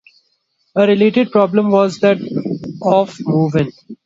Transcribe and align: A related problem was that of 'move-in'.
A 0.75 0.87
related 0.87 1.31
problem 1.31 1.69
was 1.69 1.99
that 1.99 2.17
of 2.81 3.15
'move-in'. 3.19 3.71